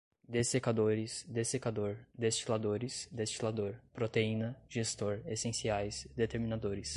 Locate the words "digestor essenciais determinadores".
4.69-6.89